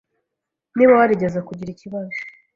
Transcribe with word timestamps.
Niba 0.75 0.97
warigeze 0.99 1.39
kugira 1.47 1.69
ikibazo 1.71 2.17